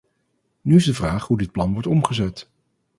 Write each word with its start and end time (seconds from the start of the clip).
Nu 0.61 0.75
is 0.75 0.85
de 0.85 0.93
vraag 0.93 1.27
hoe 1.27 1.37
dit 1.37 1.51
plan 1.51 1.71
wordt 1.73 1.87
omgezet. 1.87 2.49